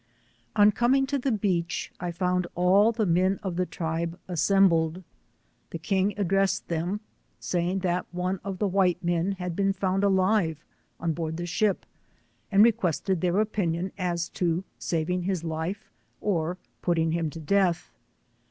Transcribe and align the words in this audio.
On 0.55 0.71
coming 0.71 1.05
to 1.05 1.19
the 1.19 1.31
beach 1.31 1.91
I 1.99 2.09
found 2.09 2.47
all 2.55 2.91
the 2.91 3.05
men 3.05 3.39
of 3.43 3.55
the 3.55 3.67
tribe 3.67 4.17
assembled. 4.27 5.03
The 5.69 5.77
king 5.77 6.15
addressed 6.17 6.67
them, 6.69 7.01
saying 7.39 7.81
that 7.81 8.07
one 8.11 8.39
of 8.43 8.57
the 8.57 8.67
white 8.67 9.03
men 9.03 9.33
had 9.33 9.55
been 9.55 9.73
found 9.73 10.03
alive 10.03 10.57
on 10.99 11.13
board 11.13 11.37
the 11.37 11.45
ship, 11.45 11.85
and 12.51 12.63
requested 12.63 13.21
their 13.21 13.39
opinion 13.39 13.91
as 13.95 14.27
to 14.29 14.63
saving 14.79 15.21
his 15.21 15.43
life 15.43 15.91
or 16.19 16.57
putting 16.81 17.11
him 17.11 17.29
to 17.29 17.39
death. 17.39 17.91